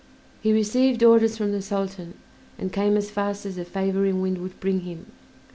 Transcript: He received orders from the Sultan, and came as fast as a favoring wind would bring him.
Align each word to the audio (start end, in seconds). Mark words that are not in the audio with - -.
He 0.41 0.51
received 0.51 1.03
orders 1.03 1.37
from 1.37 1.51
the 1.51 1.61
Sultan, 1.61 2.15
and 2.57 2.73
came 2.73 2.97
as 2.97 3.11
fast 3.11 3.45
as 3.45 3.59
a 3.59 3.63
favoring 3.65 4.19
wind 4.19 4.39
would 4.39 4.59
bring 4.59 4.79
him. 4.79 5.05